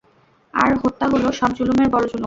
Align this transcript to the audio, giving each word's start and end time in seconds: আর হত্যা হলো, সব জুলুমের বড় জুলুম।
আর 0.53 0.71
হত্যা 0.83 1.05
হলো, 1.07 1.27
সব 1.31 1.49
জুলুমের 1.57 1.89
বড় 1.89 2.03
জুলুম। 2.03 2.19